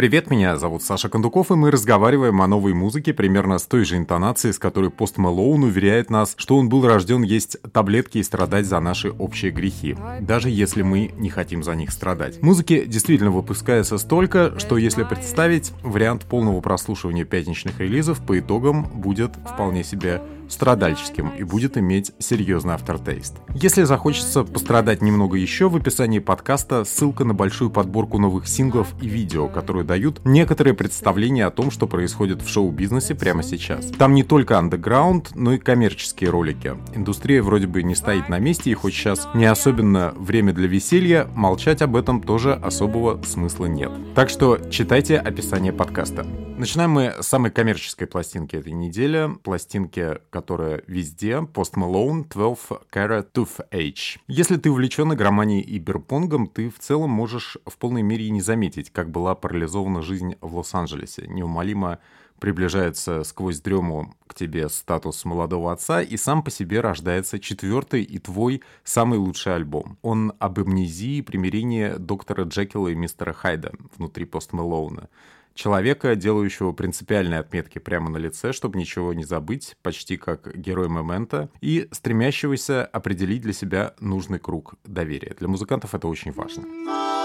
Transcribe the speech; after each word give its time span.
Привет, 0.00 0.30
меня 0.30 0.56
зовут 0.56 0.82
Саша 0.82 1.10
Кондуков, 1.10 1.50
и 1.50 1.56
мы 1.56 1.70
разговариваем 1.70 2.40
о 2.40 2.46
новой 2.46 2.72
музыке 2.72 3.12
примерно 3.12 3.58
с 3.58 3.66
той 3.66 3.84
же 3.84 3.98
интонацией, 3.98 4.54
с 4.54 4.58
которой 4.58 4.88
Пост 4.88 5.18
Мэлоун 5.18 5.62
уверяет 5.62 6.08
нас, 6.08 6.32
что 6.38 6.56
он 6.56 6.70
был 6.70 6.86
рожден 6.86 7.22
есть 7.22 7.58
таблетки 7.74 8.16
и 8.16 8.22
страдать 8.22 8.64
за 8.64 8.80
наши 8.80 9.10
общие 9.10 9.50
грехи, 9.50 9.94
даже 10.22 10.48
если 10.48 10.80
мы 10.80 11.10
не 11.18 11.28
хотим 11.28 11.62
за 11.62 11.74
них 11.74 11.92
страдать. 11.92 12.40
Музыки 12.40 12.86
действительно 12.86 13.30
выпускается 13.30 13.98
столько, 13.98 14.58
что 14.58 14.78
если 14.78 15.02
представить, 15.02 15.74
вариант 15.82 16.24
полного 16.24 16.62
прослушивания 16.62 17.26
пятничных 17.26 17.78
релизов 17.78 18.24
по 18.24 18.38
итогам 18.38 18.84
будет 18.84 19.32
вполне 19.52 19.84
себе 19.84 20.22
страдальческим 20.50 21.30
и 21.30 21.42
будет 21.42 21.78
иметь 21.78 22.12
серьезный 22.18 22.74
автортейст. 22.74 23.36
Если 23.54 23.84
захочется 23.84 24.44
пострадать 24.44 25.02
немного 25.02 25.36
еще, 25.36 25.68
в 25.68 25.76
описании 25.76 26.18
подкаста 26.18 26.84
ссылка 26.84 27.24
на 27.24 27.34
большую 27.34 27.70
подборку 27.70 28.18
новых 28.18 28.46
синглов 28.46 28.88
и 29.00 29.08
видео, 29.08 29.48
которые 29.48 29.84
дают 29.84 30.20
некоторые 30.24 30.74
представления 30.74 31.46
о 31.46 31.50
том, 31.50 31.70
что 31.70 31.86
происходит 31.86 32.42
в 32.42 32.48
шоу-бизнесе 32.48 33.14
прямо 33.14 33.42
сейчас. 33.42 33.86
Там 33.98 34.14
не 34.14 34.22
только 34.22 34.58
андеграунд, 34.58 35.30
но 35.34 35.54
и 35.54 35.58
коммерческие 35.58 36.30
ролики. 36.30 36.74
Индустрия 36.94 37.42
вроде 37.42 37.66
бы 37.66 37.82
не 37.82 37.94
стоит 37.94 38.28
на 38.28 38.38
месте, 38.38 38.70
и 38.70 38.74
хоть 38.74 38.94
сейчас 38.94 39.28
не 39.34 39.44
особенно 39.44 40.12
время 40.16 40.52
для 40.52 40.68
веселья, 40.68 41.28
молчать 41.34 41.82
об 41.82 41.96
этом 41.96 42.20
тоже 42.20 42.54
особого 42.54 43.22
смысла 43.22 43.66
нет. 43.66 43.90
Так 44.14 44.28
что 44.28 44.58
читайте 44.70 45.16
описание 45.16 45.72
подкаста. 45.72 46.26
Начинаем 46.60 46.90
мы 46.90 47.14
с 47.18 47.26
самой 47.26 47.50
коммерческой 47.50 48.06
пластинки 48.06 48.54
этой 48.54 48.74
недели, 48.74 49.30
пластинки, 49.42 50.18
которая 50.28 50.82
везде, 50.86 51.36
Post 51.36 51.72
Malone 51.76 52.28
12 52.28 52.82
Carat 52.92 53.32
Tooth 53.32 53.66
Age. 53.70 54.18
Если 54.28 54.58
ты 54.58 54.70
увлечен 54.70 55.10
игроманией 55.10 55.62
и 55.62 55.78
берпонгом, 55.78 56.46
ты 56.46 56.68
в 56.68 56.78
целом 56.78 57.08
можешь 57.08 57.56
в 57.64 57.78
полной 57.78 58.02
мере 58.02 58.26
и 58.26 58.30
не 58.30 58.42
заметить, 58.42 58.90
как 58.90 59.10
была 59.10 59.34
парализована 59.34 60.02
жизнь 60.02 60.34
в 60.42 60.54
Лос-Анджелесе. 60.54 61.26
Неумолимо 61.28 61.98
приближается 62.40 63.24
сквозь 63.24 63.62
дрему 63.62 64.12
к 64.26 64.34
тебе 64.34 64.68
статус 64.68 65.24
молодого 65.24 65.72
отца, 65.72 66.02
и 66.02 66.18
сам 66.18 66.42
по 66.42 66.50
себе 66.50 66.82
рождается 66.82 67.38
четвертый 67.38 68.02
и 68.02 68.18
твой 68.18 68.60
самый 68.84 69.18
лучший 69.18 69.54
альбом. 69.54 69.96
Он 70.02 70.34
об 70.38 70.58
амнезии 70.58 71.20
и 71.20 71.22
примирении 71.22 71.94
доктора 71.96 72.44
Джекила 72.44 72.88
и 72.88 72.94
мистера 72.94 73.32
Хайда 73.32 73.72
внутри 73.96 74.26
Пост 74.26 74.52
Мэлоуна 74.52 75.08
человека, 75.54 76.16
делающего 76.16 76.72
принципиальные 76.72 77.40
отметки 77.40 77.78
прямо 77.78 78.10
на 78.10 78.18
лице, 78.18 78.52
чтобы 78.52 78.78
ничего 78.78 79.12
не 79.12 79.24
забыть, 79.24 79.76
почти 79.82 80.16
как 80.16 80.56
герой 80.56 80.88
момента, 80.88 81.50
и 81.60 81.88
стремящегося 81.92 82.84
определить 82.84 83.42
для 83.42 83.52
себя 83.52 83.94
нужный 84.00 84.38
круг 84.38 84.74
доверия. 84.84 85.34
Для 85.38 85.48
музыкантов 85.48 85.94
это 85.94 86.08
очень 86.08 86.32
важно. 86.32 87.19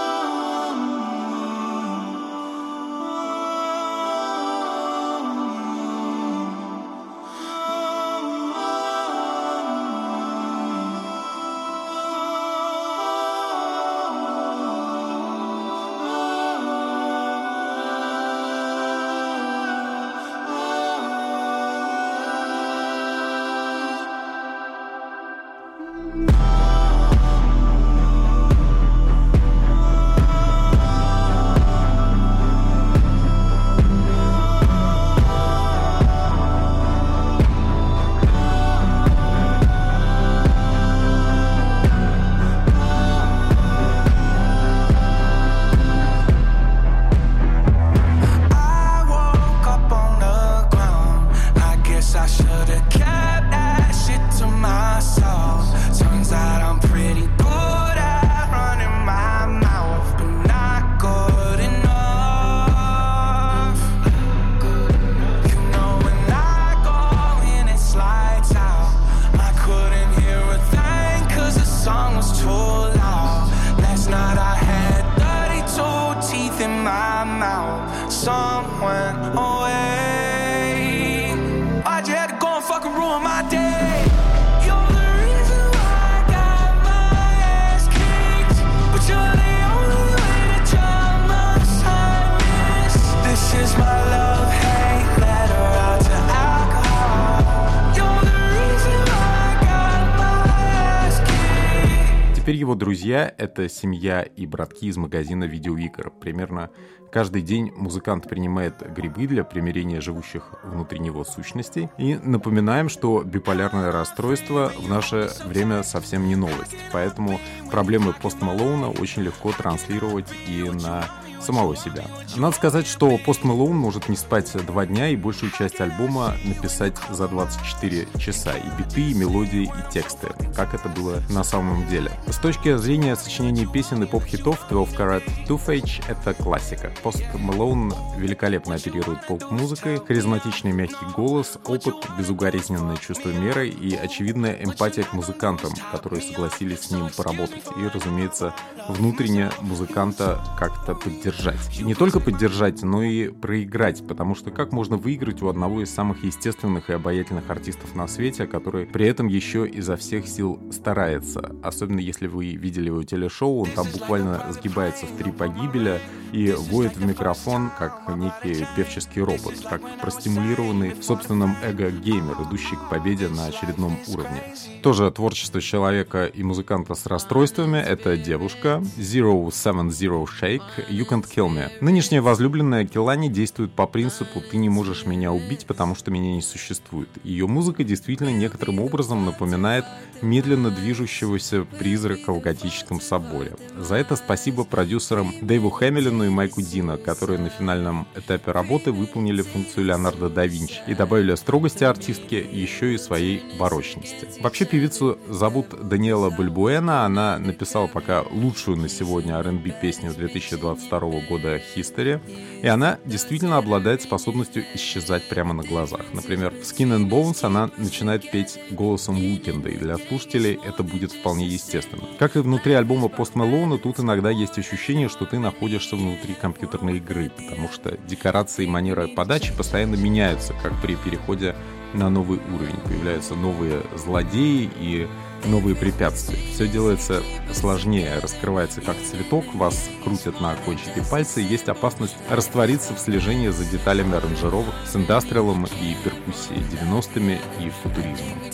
Друзья— 103.06 103.32
это 103.38 103.68
семья 103.68 104.22
и 104.22 104.46
братки 104.46 104.86
из 104.86 104.96
магазина 104.96 105.44
видеоигр. 105.44 106.10
Примерно 106.10 106.70
каждый 107.12 107.40
день 107.40 107.70
музыкант 107.76 108.28
принимает 108.28 108.82
грибы 108.96 109.28
для 109.28 109.44
примирения 109.44 110.00
живущих 110.00 110.56
внутри 110.64 110.98
него 110.98 111.24
сущностей. 111.24 111.88
И 111.98 112.16
напоминаем, 112.16 112.88
что 112.88 113.22
биполярное 113.22 113.92
расстройство 113.92 114.72
в 114.76 114.88
наше 114.88 115.30
время 115.44 115.84
совсем 115.84 116.26
не 116.26 116.34
новость. 116.34 116.74
Поэтому 116.92 117.38
проблемы 117.70 118.12
Пост 118.12 118.42
Малоуна 118.42 118.90
очень 118.90 119.22
легко 119.22 119.52
транслировать 119.52 120.26
и 120.48 120.68
на 120.68 121.04
самого 121.40 121.76
себя. 121.76 122.04
Надо 122.36 122.54
сказать, 122.56 122.86
что 122.86 123.16
Пост 123.18 123.44
Мэлоун 123.44 123.76
может 123.76 124.08
не 124.08 124.16
спать 124.16 124.52
два 124.66 124.86
дня 124.86 125.08
и 125.08 125.16
большую 125.16 125.52
часть 125.52 125.80
альбома 125.80 126.34
написать 126.44 126.94
за 127.10 127.28
24 127.28 128.08
часа. 128.18 128.52
И 128.52 128.82
биты, 128.82 129.10
и 129.10 129.14
мелодии, 129.14 129.64
и 129.64 129.92
тексты. 129.92 130.28
Как 130.54 130.74
это 130.74 130.88
было 130.88 131.22
на 131.30 131.44
самом 131.44 131.86
деле. 131.88 132.10
С 132.26 132.38
точки 132.38 132.76
зрения 132.76 132.95
сочинения 132.96 133.66
песен 133.66 134.02
и 134.02 134.06
поп-хитов, 134.06 134.66
12 134.70 134.96
Carat 134.96 135.22
Toothage— 135.46 136.02
это 136.08 136.32
классика. 136.32 136.90
Пост 137.02 137.22
Мэлоун 137.34 137.92
великолепно 138.16 138.76
оперирует 138.76 139.26
поп-музыкой, 139.26 139.98
харизматичный 139.98 140.72
мягкий 140.72 141.04
голос, 141.14 141.58
опыт, 141.66 141.94
безугоризненное 142.18 142.96
чувство 142.96 143.28
меры 143.28 143.68
и 143.68 143.94
очевидная 143.94 144.54
эмпатия 144.54 145.02
к 145.02 145.12
музыкантам, 145.12 145.72
которые 145.92 146.22
согласились 146.22 146.80
с 146.80 146.90
ним 146.90 147.08
поработать. 147.14 147.64
И, 147.76 147.86
разумеется, 147.86 148.54
внутренне 148.88 149.50
музыканта 149.60 150.40
как-то 150.58 150.94
поддержать. 150.94 151.78
И 151.78 151.84
не 151.84 151.94
только 151.94 152.18
поддержать, 152.18 152.82
но 152.82 153.02
и 153.02 153.28
проиграть, 153.28 154.06
потому 154.06 154.34
что 154.34 154.50
как 154.50 154.72
можно 154.72 154.96
выиграть 154.96 155.42
у 155.42 155.48
одного 155.48 155.82
из 155.82 155.92
самых 155.92 156.24
естественных 156.24 156.88
и 156.88 156.94
обаятельных 156.94 157.50
артистов 157.50 157.94
на 157.94 158.08
свете, 158.08 158.46
который 158.46 158.86
при 158.86 159.06
этом 159.06 159.26
еще 159.26 159.68
изо 159.68 159.96
всех 159.96 160.26
сил 160.26 160.58
старается. 160.72 161.54
Особенно 161.62 162.00
если 162.00 162.26
вы 162.26 162.54
видели 162.54 162.85
его 162.86 163.02
телешоу, 163.02 163.62
он 163.62 163.70
там 163.70 163.86
буквально 163.92 164.44
сгибается 164.52 165.06
в 165.06 165.16
три 165.16 165.32
погибеля 165.32 166.00
и 166.32 166.52
воет 166.52 166.96
в 166.96 167.04
микрофон, 167.04 167.70
как 167.78 168.02
некий 168.16 168.66
певческий 168.76 169.22
робот, 169.22 169.54
как 169.68 169.80
простимулированный 170.00 170.94
собственным 171.02 171.56
эго-геймер, 171.62 172.36
идущий 172.42 172.76
к 172.76 172.90
победе 172.90 173.28
на 173.28 173.46
очередном 173.46 173.96
уровне. 174.08 174.42
Тоже 174.82 175.10
творчество 175.10 175.60
человека 175.60 176.26
и 176.26 176.42
музыканта 176.42 176.94
с 176.94 177.06
расстройствами— 177.06 177.78
это 177.86 178.16
девушка 178.16 178.82
Zero 178.96 179.46
Seven 179.48 179.88
Zero 179.88 180.26
Shake, 180.26 180.88
You 180.88 181.08
Can't 181.08 181.24
Kill 181.24 181.48
Me. 181.48 181.70
Нынешняя 181.80 182.22
возлюбленная 182.22 182.86
Келани 182.86 183.28
действует 183.28 183.72
по 183.72 183.86
принципу 183.86 184.40
«ты 184.40 184.56
не 184.56 184.68
можешь 184.68 185.06
меня 185.06 185.32
убить, 185.32 185.66
потому 185.66 185.94
что 185.94 186.10
меня 186.10 186.34
не 186.34 186.42
существует». 186.42 187.08
Ее 187.24 187.46
музыка 187.46 187.84
действительно 187.84 188.30
некоторым 188.30 188.80
образом 188.80 189.24
напоминает 189.24 189.84
медленно 190.22 190.70
движущегося 190.70 191.64
призрака 191.78 192.32
в 192.32 192.40
готическом 192.40 192.75
соборе. 193.00 193.54
За 193.78 193.96
это 193.96 194.16
спасибо 194.16 194.64
продюсерам 194.64 195.32
Дэйву 195.40 195.70
Хэмилину 195.70 196.24
и 196.24 196.28
Майку 196.28 196.62
Дина, 196.62 196.96
которые 196.96 197.38
на 197.38 197.48
финальном 197.48 198.06
этапе 198.14 198.50
работы 198.52 198.92
выполнили 198.92 199.42
функцию 199.42 199.86
Леонардо 199.86 200.28
да 200.28 200.46
Винчи 200.46 200.80
и 200.86 200.94
добавили 200.94 201.34
строгости 201.34 201.84
артистки 201.84 202.34
еще 202.34 202.94
и 202.94 202.98
своей 202.98 203.42
барочности. 203.58 204.28
Вообще 204.40 204.64
певицу 204.64 205.18
зовут 205.28 205.88
Даниэла 205.88 206.30
Бальбуэна, 206.30 207.04
она 207.04 207.38
написала 207.38 207.86
пока 207.86 208.24
лучшую 208.30 208.76
на 208.76 208.88
сегодня 208.88 209.38
R&B 209.38 209.74
песню 209.80 210.12
2022 210.12 211.00
года 211.28 211.60
History, 211.74 212.20
и 212.62 212.66
она 212.66 212.98
действительно 213.04 213.58
обладает 213.58 214.02
способностью 214.02 214.64
исчезать 214.74 215.28
прямо 215.28 215.54
на 215.54 215.62
глазах. 215.62 216.02
Например, 216.12 216.50
в 216.52 216.62
Skin 216.62 216.96
and 216.96 217.08
Bones 217.08 217.44
она 217.44 217.70
начинает 217.76 218.30
петь 218.30 218.58
голосом 218.70 219.16
Уикенда, 219.16 219.68
и 219.68 219.76
для 219.76 219.96
слушателей 219.98 220.58
это 220.64 220.82
будет 220.82 221.12
вполне 221.12 221.46
естественно. 221.46 222.04
Как 222.18 222.36
и 222.36 222.40
внутри 222.40 222.65
альбома 222.72 223.08
Post 223.08 223.34
Malone, 223.34 223.78
тут 223.78 224.00
иногда 224.00 224.30
есть 224.30 224.58
ощущение, 224.58 225.08
что 225.08 225.24
ты 225.24 225.38
находишься 225.38 225.96
внутри 225.96 226.34
компьютерной 226.34 226.96
игры, 226.96 227.30
потому 227.30 227.68
что 227.68 227.96
декорации 228.06 228.64
и 228.64 228.68
манера 228.68 229.06
подачи 229.08 229.52
постоянно 229.56 229.94
меняются, 229.94 230.54
как 230.62 230.72
при 230.80 230.96
переходе 230.96 231.54
на 231.92 232.10
новый 232.10 232.40
уровень. 232.52 232.76
Появляются 232.84 233.34
новые 233.34 233.82
злодеи 233.96 234.70
и 234.78 235.08
новые 235.44 235.76
препятствия. 235.76 236.38
Все 236.52 236.66
делается 236.66 237.22
сложнее, 237.52 238.18
раскрывается 238.20 238.80
как 238.80 238.96
цветок, 238.96 239.44
вас 239.54 239.88
крутят 240.02 240.40
на 240.40 240.54
кончике 240.56 241.02
пальца, 241.10 241.40
и 241.40 241.44
есть 241.44 241.68
опасность 241.68 242.16
раствориться 242.28 242.94
в 242.94 242.98
слежении 242.98 243.48
за 243.48 243.64
деталями 243.64 244.16
аранжировок 244.16 244.74
с 244.90 244.96
индастриалом 244.96 245.64
и 245.64 245.96
перкуссией 246.02 246.62
90-ми 246.62 247.38
и 247.60 247.70
футуризмом. 247.82 248.50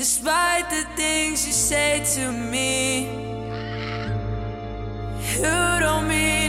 You 5.34 5.80
don't 5.80 6.08
mean 6.08 6.41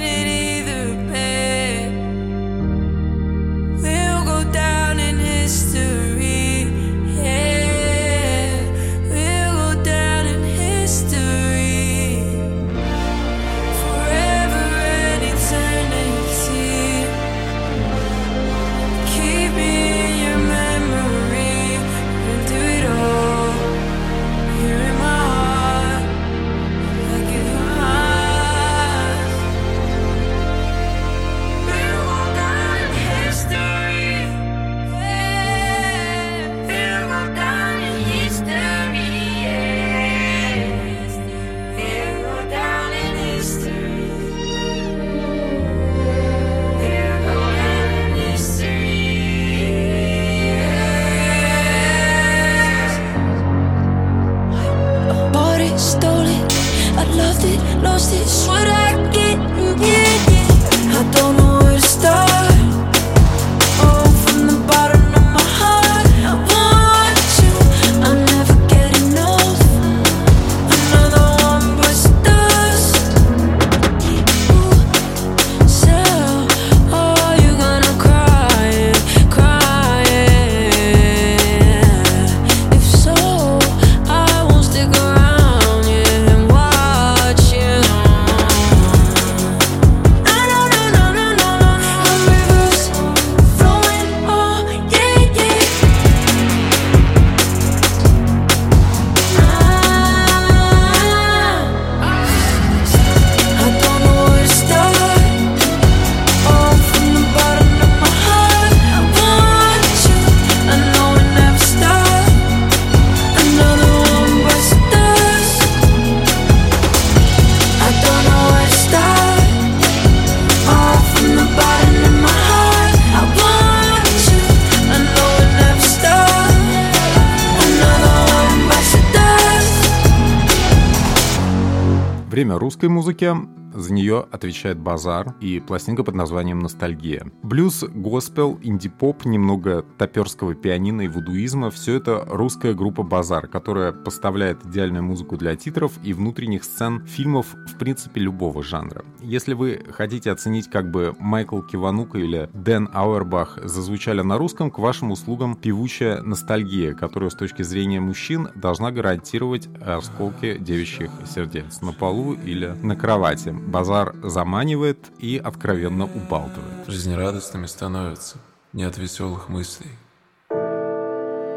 Время 132.43 132.59
русской 132.59 132.89
музыки 132.89 133.33
за 133.73 133.93
нее 133.93 134.25
отвечает 134.31 134.77
базар 134.79 135.35
и 135.39 135.59
пластинка 135.59 136.03
под 136.03 136.15
названием 136.15 136.59
«Ностальгия». 136.59 137.25
Блюз, 137.43 137.83
госпел, 137.83 138.59
инди-поп, 138.61 139.25
немного 139.25 139.83
топерского 139.97 140.55
пианино 140.55 141.01
и 141.01 141.07
вудуизма— 141.07 141.69
все 141.71 141.95
это 141.95 142.25
русская 142.27 142.73
группа 142.73 143.03
«Базар», 143.03 143.47
которая 143.47 143.91
поставляет 143.91 144.65
идеальную 144.65 145.03
музыку 145.03 145.37
для 145.37 145.55
титров 145.55 145.93
и 146.03 146.13
внутренних 146.13 146.63
сцен 146.63 147.05
фильмов, 147.05 147.47
в 147.67 147.77
принципе, 147.77 148.21
любого 148.21 148.63
жанра. 148.63 149.03
Если 149.21 149.53
вы 149.53 149.81
хотите 149.91 150.31
оценить, 150.31 150.69
как 150.69 150.91
бы 150.91 151.15
Майкл 151.19 151.61
Киванука 151.61 152.17
или 152.17 152.49
Дэн 152.53 152.89
Ауэрбах 152.93 153.59
зазвучали 153.63 154.21
на 154.21 154.37
русском, 154.37 154.71
к 154.71 154.79
вашим 154.79 155.11
услугам 155.11 155.55
певучая 155.55 156.21
ностальгия, 156.21 156.93
которая 156.93 157.29
с 157.29 157.35
точки 157.35 157.63
зрения 157.63 157.99
мужчин 157.99 158.49
должна 158.55 158.91
гарантировать 158.91 159.69
осколки 159.81 160.57
девичьих 160.57 161.11
сердец 161.25 161.81
на 161.81 161.93
полу 161.93 162.33
или 162.33 162.75
на 162.81 162.95
кровати. 162.95 163.55
Базар 163.67 164.13
заманивает 164.21 164.99
и 165.19 165.41
откровенно 165.43 166.05
убалтывает. 166.05 166.87
Жизнерадостными 166.87 167.65
становятся, 167.65 168.37
не 168.73 168.83
от 168.83 168.97
веселых 168.97 169.49
мыслей. 169.49 169.91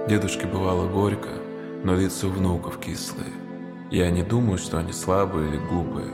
Дедушке 0.09 0.47
бывало 0.47 0.89
горько, 0.89 1.29
но 1.83 1.97
лицо 1.97 2.29
внуков 2.29 2.79
кислые. 2.79 3.33
Я 3.91 4.11
не 4.11 4.23
думаю, 4.23 4.57
что 4.57 4.79
они 4.79 4.93
слабые 4.93 5.49
или 5.51 5.59
глупые. 5.59 6.09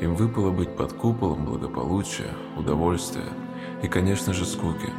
Им 0.00 0.14
выпало 0.14 0.50
быть 0.50 0.76
под 0.76 0.92
куполом 0.92 1.44
благополучия, 1.44 2.34
удовольствия 2.56 3.28
и, 3.82 3.88
конечно 3.88 4.34
же, 4.34 4.44
скуки. 4.44 4.92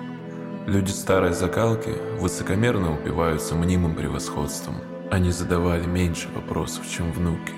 Люди 0.65 0.91
старой 0.91 1.33
закалки 1.33 1.93
высокомерно 2.19 2.93
упиваются 2.93 3.53
мнимым 3.53 3.95
превосходством. 3.95 4.75
Они 5.11 5.31
задавали 5.31 5.85
меньше 5.85 6.29
вопросов, 6.33 6.89
чем 6.89 7.11
внуки. 7.11 7.53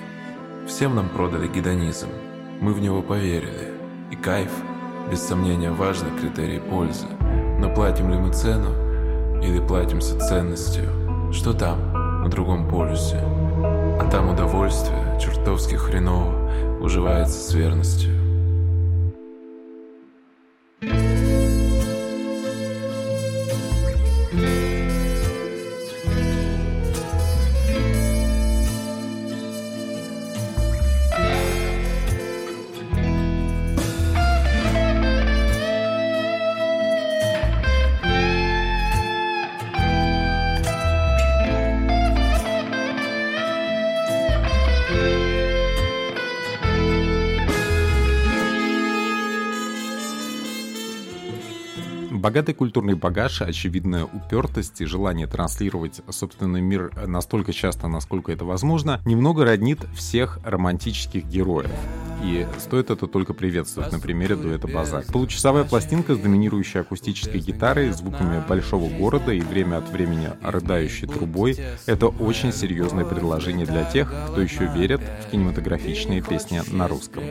Всем 0.67 0.95
нам 0.95 1.09
продали 1.09 1.47
гедонизм– 1.47 2.09
мы 2.61 2.73
в 2.73 2.81
него 2.81 3.01
поверили. 3.01 3.73
И 4.11 4.15
кайф, 4.15 4.51
без 5.09 5.21
сомнения, 5.21 5.71
важный 5.71 6.11
критерий 6.19 6.59
пользы. 6.59 7.05
Но 7.57 7.73
платим 7.73 8.09
ли 8.09 8.17
мы 8.17 8.33
цену 8.33 8.71
или 9.41 9.65
платимся 9.65 10.19
ценностью? 10.19 10.83
Что 11.31 11.53
там, 11.53 11.93
на 12.23 12.29
другом 12.29 12.67
полюсе? 12.67 13.17
А 13.17 14.09
там 14.11 14.29
удовольствие, 14.29 15.19
чертовски 15.21 15.75
хреново, 15.75 16.79
уживается 16.81 17.39
с 17.39 17.53
верностью. 17.53 18.18
Богатый 52.19 52.53
культурный 52.53 52.95
багаж, 52.95 53.41
очевидная 53.41 54.03
упертость 54.03 54.81
и 54.81 54.85
желание 54.85 55.25
транслировать 55.25 56.01
собственный 56.09 56.59
мир 56.59 56.91
настолько 57.07 57.53
часто, 57.53 57.87
насколько 57.87 58.33
это 58.33 58.43
возможно, 58.43 58.99
немного 59.05 59.45
роднит 59.45 59.79
всех 59.95 60.37
романтических 60.43 61.25
героев. 61.25 61.71
И 62.21 62.45
стоит 62.57 62.89
это 62.89 63.07
только 63.07 63.33
приветствовать 63.33 63.93
на 63.93 64.01
примере 64.01 64.35
дуэта 64.35 64.67
Базар. 64.67 65.05
Получасовая 65.05 65.63
пластинка 65.63 66.13
с 66.13 66.19
доминирующей 66.19 66.81
акустической 66.81 67.39
гитарой, 67.39 67.91
звуками 67.91 68.43
большого 68.45 68.89
города 68.89 69.31
и 69.31 69.39
время 69.39 69.77
от 69.77 69.89
времени 69.89 70.29
рыдающей 70.41 71.07
трубой— 71.07 71.57
это 71.85 72.07
очень 72.07 72.51
серьезное 72.51 73.05
предложение 73.05 73.65
для 73.65 73.85
тех, 73.85 74.13
кто 74.27 74.41
еще 74.41 74.65
верит 74.65 74.99
в 74.99 75.31
кинематографичные 75.31 76.21
песни 76.21 76.61
на 76.69 76.89
русском. 76.89 77.23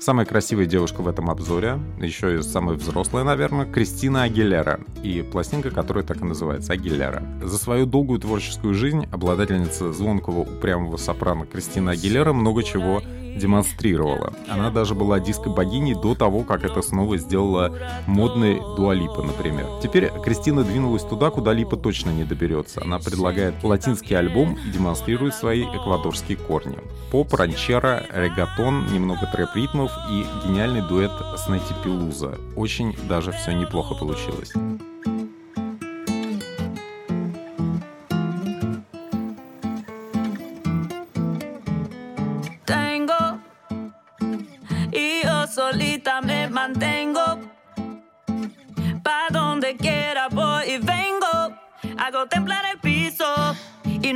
Самая 0.00 0.24
красивая 0.24 0.64
девушка 0.64 1.02
в 1.02 1.08
этом 1.08 1.28
обзоре, 1.28 1.78
еще 2.00 2.38
и 2.38 2.42
самая 2.42 2.74
взрослая, 2.74 3.22
наверное, 3.22 3.66
Кристина 3.66 4.22
Агилера. 4.22 4.80
И 5.02 5.20
пластинка, 5.20 5.70
которая 5.70 6.02
так 6.02 6.22
и 6.22 6.24
называется, 6.24 6.72
Агилера. 6.72 7.22
За 7.42 7.58
свою 7.58 7.84
долгую 7.84 8.18
творческую 8.18 8.72
жизнь 8.72 9.06
обладательница 9.12 9.92
звонкого 9.92 10.40
упрямого 10.40 10.96
сопрано 10.96 11.44
Кристина 11.44 11.90
Агилера 11.90 12.32
много 12.32 12.62
чего 12.62 13.02
демонстрировала. 13.36 14.32
Она 14.48 14.70
даже 14.70 14.94
была 14.94 15.20
диско-богиней 15.20 15.94
до 15.94 16.14
того, 16.14 16.42
как 16.42 16.64
это 16.64 16.82
снова 16.82 17.16
сделала 17.16 17.72
модной 18.06 18.60
Дуалипа, 18.76 19.22
например. 19.22 19.66
Теперь 19.82 20.10
Кристина 20.22 20.64
двинулась 20.64 21.02
туда, 21.02 21.30
куда 21.30 21.52
Липа 21.52 21.76
точно 21.76 22.10
не 22.10 22.24
доберется. 22.24 22.80
Она 22.82 22.98
предлагает 22.98 23.62
латинский 23.62 24.16
альбом 24.16 24.58
и 24.66 24.70
демонстрирует 24.70 25.34
свои 25.34 25.64
эквадорские 25.64 26.36
корни. 26.36 26.78
Поп, 27.10 27.32
ранчера, 27.34 28.02
регатон, 28.12 28.86
немного 28.92 29.26
трэп-ритмов 29.26 29.90
и 30.10 30.24
гениальный 30.46 30.82
дуэт 30.82 31.12
с 31.36 31.48
Нэти 31.48 31.74
Пилуза. 31.82 32.38
Очень 32.56 32.96
даже 33.08 33.32
все 33.32 33.52
неплохо 33.52 33.94
получилось. 33.94 34.52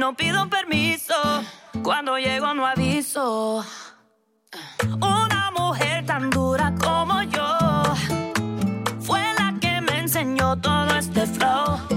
No 0.05 0.15
pido 0.15 0.47
permiso. 0.51 1.15
Cuando 1.83 2.19
llego 2.19 2.53
no 2.53 2.67
aviso. 2.67 3.65
Una 5.01 5.51
mujer 5.57 6.05
tan 6.05 6.29
dura 6.29 6.75
como 6.79 7.23
yo 7.23 7.83
fue 9.01 9.23
la 9.39 9.55
que 9.59 9.81
me 9.81 10.01
enseñó 10.01 10.61
todo 10.61 10.95
este 10.95 11.27
flow. 11.27 11.94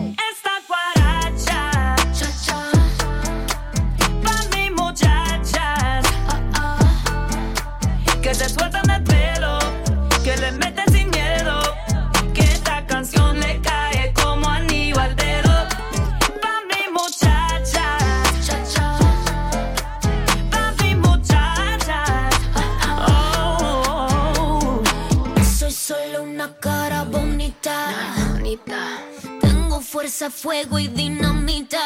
Fuego 30.30 30.80
y 30.80 30.88
dinamita. 30.88 31.80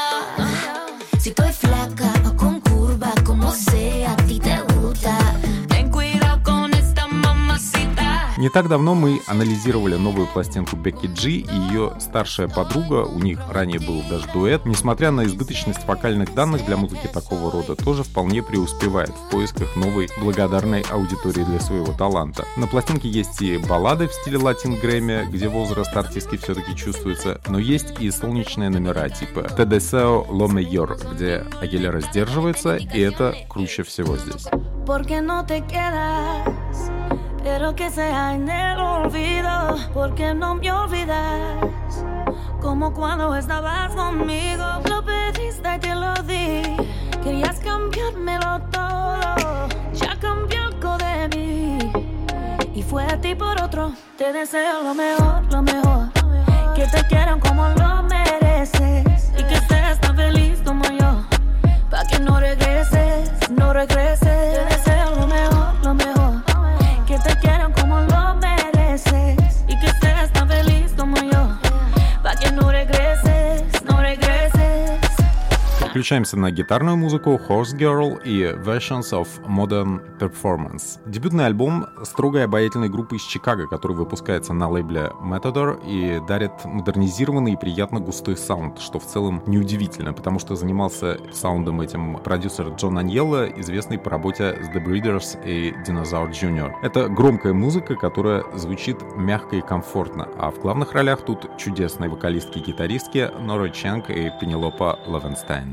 Si 1.19 1.29
estoy 1.29 1.53
flaca 1.53 2.11
o 2.25 2.35
Не 8.41 8.49
так 8.49 8.67
давно 8.69 8.95
мы 8.95 9.21
анализировали 9.27 9.97
новую 9.97 10.25
пластинку 10.25 10.75
Бекки 10.75 11.05
Джи 11.05 11.29
и 11.29 11.55
ее 11.69 11.93
старшая 11.99 12.47
подруга, 12.47 13.05
у 13.05 13.19
них 13.19 13.39
ранее 13.47 13.79
был 13.79 14.01
даже 14.09 14.25
дуэт, 14.33 14.65
несмотря 14.65 15.11
на 15.11 15.25
избыточность 15.25 15.85
вокальных 15.85 16.33
данных 16.33 16.65
для 16.65 16.75
музыки 16.75 17.05
такого 17.05 17.51
рода, 17.51 17.75
тоже 17.75 18.01
вполне 18.01 18.41
преуспевает 18.41 19.11
в 19.11 19.29
поисках 19.29 19.75
новой 19.75 20.09
благодарной 20.19 20.81
аудитории 20.89 21.43
для 21.43 21.59
своего 21.59 21.93
таланта. 21.93 22.47
На 22.57 22.65
пластинке 22.65 23.07
есть 23.09 23.43
и 23.43 23.59
баллады 23.59 24.07
в 24.07 24.13
стиле 24.13 24.39
латин 24.39 24.73
Грэмми, 24.73 25.27
где 25.29 25.47
возраст 25.47 25.95
артистки 25.95 26.37
все-таки 26.37 26.75
чувствуется, 26.75 27.39
но 27.47 27.59
есть 27.59 27.99
и 27.99 28.09
солнечные 28.09 28.71
номера 28.71 29.07
типа 29.09 29.41
«Te 29.55 29.67
deseo 29.67 30.27
lo 30.27 30.47
mejor», 30.47 30.97
где 31.13 31.45
Агилера 31.61 32.01
сдерживается, 32.01 32.77
и 32.77 33.01
это 33.01 33.35
круче 33.47 33.83
всего 33.83 34.17
здесь. 34.17 34.47
Quiero 37.43 37.75
que 37.75 37.89
sea 37.89 38.35
en 38.35 38.47
el 38.47 38.79
olvido, 38.79 39.75
porque 39.93 40.33
no 40.33 40.55
me 40.55 40.71
olvidas. 40.71 41.57
Como 42.61 42.93
cuando 42.93 43.35
estabas 43.35 43.93
conmigo, 43.95 44.63
lo 44.87 45.03
pediste 45.03 45.75
y 45.75 45.79
te 45.79 45.95
lo 45.95 46.13
di. 46.23 46.61
Querías 47.23 47.59
cambiármelo 47.59 48.61
todo, 48.71 49.67
ya 49.93 50.15
cambió 50.19 50.65
algo 50.65 50.97
de 50.97 51.27
mí. 51.35 51.91
Y 52.75 52.83
fue 52.83 53.05
a 53.05 53.19
ti 53.19 53.33
por 53.33 53.59
otro, 53.59 53.93
te 54.17 54.31
deseo 54.31 54.83
lo 54.83 54.93
mejor, 54.93 55.43
lo 55.51 55.61
mejor. 55.63 56.11
Que 56.75 56.85
te 56.85 57.03
quieran 57.07 57.39
como 57.39 57.67
lo 57.69 58.03
mereces 58.03 59.31
y 59.37 59.43
que 59.43 59.55
estés 59.55 59.99
tan 59.99 60.15
feliz 60.15 60.61
como 60.63 60.83
yo. 60.83 61.25
Pa' 61.89 62.05
que 62.05 62.19
no 62.19 62.39
regreses, 62.39 63.49
no 63.49 63.73
regreses. 63.73 64.30
Переключаемся 76.01 76.35
на 76.35 76.49
гитарную 76.49 76.97
музыку 76.97 77.39
Horsegirl 77.47 78.19
и 78.23 78.41
Versions 78.41 79.11
of 79.11 79.27
Modern 79.47 80.01
Performance. 80.17 80.99
Дебютный 81.05 81.45
альбом 81.45 81.85
строгой 82.01 82.45
обаятельной 82.45 82.89
группы 82.89 83.17
из 83.17 83.21
Чикаго, 83.21 83.67
который 83.67 83.95
выпускается 83.95 84.51
на 84.51 84.67
лейбле 84.67 85.11
Matador 85.21 85.79
и 85.85 86.19
дарит 86.27 86.53
модернизированный 86.65 87.53
и 87.53 87.55
приятно 87.55 87.99
густой 87.99 88.35
саунд, 88.35 88.79
что 88.79 88.97
в 88.97 89.05
целом 89.05 89.43
неудивительно, 89.45 90.11
потому 90.11 90.39
что 90.39 90.55
занимался 90.55 91.19
саундом 91.31 91.81
этим 91.81 92.17
продюсер 92.17 92.69
Джон 92.69 92.97
Аньелло, 92.97 93.47
известный 93.59 93.99
по 93.99 94.09
работе 94.09 94.57
с 94.59 94.69
The 94.69 94.83
Breeders 94.83 95.37
и 95.45 95.69
Dinosaur 95.87 96.31
Jr. 96.31 96.71
Это 96.81 97.09
громкая 97.09 97.53
музыка, 97.53 97.95
которая 97.95 98.43
звучит 98.55 98.97
мягко 99.15 99.57
и 99.57 99.61
комфортно, 99.61 100.27
а 100.39 100.49
в 100.49 100.61
главных 100.61 100.93
ролях 100.93 101.21
тут 101.21 101.57
чудесные 101.59 102.09
вокалистки 102.09 102.57
и 102.57 102.63
гитаристки 102.63 103.29
Нора 103.39 103.69
Ченг 103.69 104.09
и 104.09 104.31
Пенелопа 104.41 104.97
Левенстайн. 105.05 105.71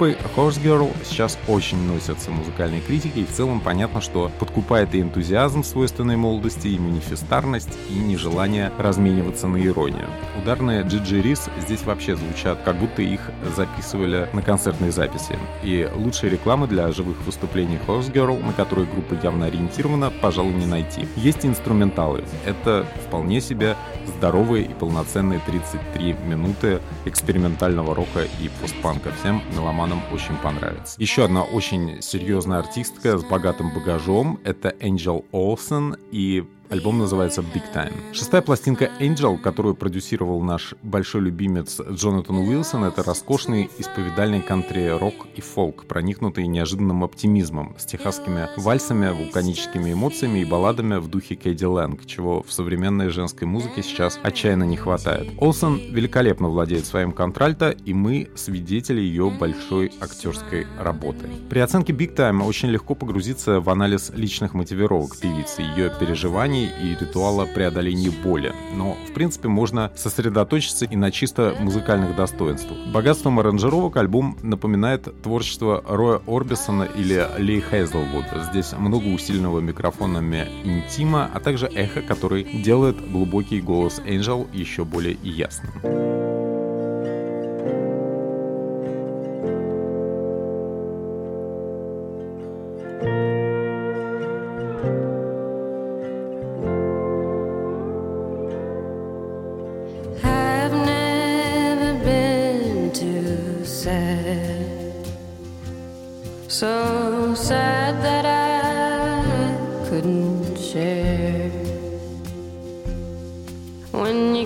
Группой 0.00 0.16
Horse 0.34 0.62
Girl 0.62 0.90
сейчас 1.04 1.38
очень 1.46 1.76
носятся 1.86 2.30
музыкальные 2.30 2.80
критики, 2.80 3.18
и 3.18 3.24
в 3.26 3.32
целом 3.32 3.60
понятно, 3.60 4.00
что 4.00 4.30
подкупает 4.38 4.94
и 4.94 5.00
энтузиазм 5.02 5.62
свойственной 5.62 6.16
молодости, 6.16 6.68
и 6.68 6.78
манифестарность, 6.78 7.76
и 7.90 7.94
нежелание 7.98 8.72
размениваться 8.78 9.46
на 9.46 9.58
иронию. 9.62 10.08
Ударные 10.42 10.82
Джиджи 10.84 11.20
Рис 11.20 11.50
здесь 11.60 11.82
вообще 11.82 12.16
звучат, 12.16 12.62
как 12.64 12.76
будто 12.76 13.02
их 13.02 13.20
записывали 13.54 14.26
на 14.32 14.40
концертной 14.40 14.90
записи. 14.90 15.38
И 15.62 15.86
лучшей 15.94 16.30
рекламы 16.30 16.66
для 16.66 16.90
живых 16.92 17.20
выступлений 17.26 17.78
Horse 17.86 18.10
Girl, 18.10 18.42
на 18.42 18.54
которые 18.54 18.86
группа 18.86 19.14
явно 19.22 19.46
ориентирована, 19.46 20.10
пожалуй, 20.22 20.54
не 20.54 20.66
найти. 20.66 21.06
Есть 21.16 21.44
инструменталы. 21.44 22.24
Это 22.46 22.86
вполне 23.06 23.42
себе 23.42 23.76
здоровые 24.10 24.66
и 24.66 24.74
полноценные 24.74 25.40
33 25.46 26.12
минуты 26.26 26.80
экспериментального 27.04 27.94
рока 27.94 28.24
и 28.40 28.50
постпанка. 28.60 29.12
Всем 29.20 29.42
меломанам 29.52 30.02
очень 30.12 30.36
понравится. 30.36 31.00
Еще 31.00 31.24
одна 31.24 31.42
очень 31.42 32.02
серьезная 32.02 32.58
артистка 32.58 33.18
с 33.18 33.24
богатым 33.24 33.72
багажом— 33.74 34.38
это 34.44 34.70
Angel 34.80 35.24
Олсен, 35.32 35.96
и 36.10 36.44
Альбом 36.70 36.98
называется 36.98 37.40
Big 37.40 37.64
Time. 37.74 37.92
Шестая 38.12 38.42
пластинка 38.42 38.92
Angel, 39.00 39.38
которую 39.38 39.74
продюсировал 39.74 40.40
наш 40.40 40.74
большой 40.84 41.22
любимец 41.22 41.80
Джонатан 41.80 42.36
Уилсон, 42.36 42.84
это 42.84 43.02
роскошный 43.02 43.68
исповедальный 43.78 44.40
кантри-рок 44.40 45.14
и 45.34 45.40
фолк, 45.40 45.86
проникнутый 45.86 46.46
неожиданным 46.46 47.02
оптимизмом, 47.02 47.74
с 47.76 47.84
техасскими 47.86 48.48
вальсами, 48.56 49.10
вулканическими 49.10 49.92
эмоциями 49.92 50.38
и 50.38 50.44
балладами 50.44 50.98
в 50.98 51.08
духе 51.08 51.34
Кэдди 51.34 51.64
Лэнг, 51.64 52.06
чего 52.06 52.44
в 52.44 52.52
современной 52.52 53.08
женской 53.08 53.48
музыке 53.48 53.82
сейчас 53.82 54.20
отчаянно 54.22 54.62
не 54.62 54.76
хватает. 54.76 55.28
Олсон 55.38 55.76
великолепно 55.90 56.50
владеет 56.50 56.86
своим 56.86 57.10
контральто, 57.10 57.70
и 57.70 57.92
мы 57.92 58.30
свидетели 58.36 59.00
ее 59.00 59.28
большой 59.28 59.92
актерской 60.00 60.68
работы. 60.78 61.28
При 61.48 61.58
оценке 61.58 61.92
Big 61.92 62.14
Time 62.14 62.44
очень 62.44 62.68
легко 62.68 62.94
погрузиться 62.94 63.58
в 63.60 63.68
анализ 63.70 64.12
личных 64.14 64.54
мотивировок 64.54 65.18
певицы, 65.18 65.62
ее 65.62 65.90
переживаний 65.98 66.59
упражнений 66.60 66.70
и 66.82 66.96
ритуала 66.98 67.46
преодоления 67.46 68.10
боли. 68.10 68.52
Но, 68.74 68.96
в 69.08 69.12
принципе, 69.12 69.48
можно 69.48 69.90
сосредоточиться 69.94 70.84
и 70.84 70.96
на 70.96 71.10
чисто 71.10 71.54
музыкальных 71.58 72.16
достоинствах. 72.16 72.78
Богатством 72.92 73.38
аранжировок 73.40 73.96
альбом 73.96 74.36
напоминает 74.42 75.22
творчество 75.22 75.82
Роя 75.86 76.20
Орбисона 76.26 76.84
или 76.84 77.26
Ли 77.38 77.60
Хейзлвуда. 77.60 78.48
Здесь 78.50 78.72
много 78.76 79.06
усиленного 79.06 79.60
микрофонами 79.60 80.48
интима, 80.64 81.30
а 81.32 81.40
также 81.40 81.66
эхо, 81.66 82.02
который 82.02 82.44
делает 82.62 82.96
глубокий 83.10 83.60
голос 83.60 84.00
Angel 84.04 84.46
еще 84.52 84.84
более 84.84 85.16
ясным. 85.22 86.29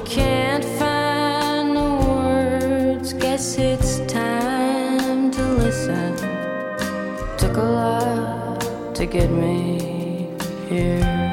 can't 0.04 0.64
find 0.64 1.76
the 1.76 1.90
words, 2.06 3.12
guess 3.14 3.58
it's 3.58 4.00
time 4.00 5.30
to 5.30 5.42
listen. 5.42 6.14
Took 7.38 7.56
a 7.56 7.62
lot 7.62 8.94
to 8.94 9.06
get 9.06 9.30
me 9.30 10.28
here. 10.68 11.23